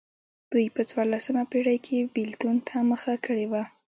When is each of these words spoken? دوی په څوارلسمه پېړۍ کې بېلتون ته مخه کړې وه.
دوی 0.51 0.65
په 0.75 0.81
څوارلسمه 0.89 1.43
پېړۍ 1.51 1.77
کې 1.85 2.09
بېلتون 2.13 2.55
ته 2.67 2.75
مخه 2.91 3.13
کړې 3.25 3.45
وه. 3.51 3.63